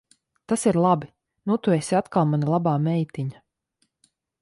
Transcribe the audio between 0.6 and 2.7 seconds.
ir labi. Nu tu esi atkal mana